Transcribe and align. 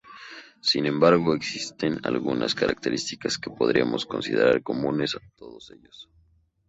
Sin 0.61 0.87
embargo, 0.87 1.35
existen 1.35 1.99
algunas 2.01 2.55
características 2.55 3.37
que 3.37 3.51
podríamos 3.51 4.07
considerar 4.07 4.63
comunes 4.63 5.13
a 5.13 5.19
todos 5.35 5.69
ellos. 5.69 6.09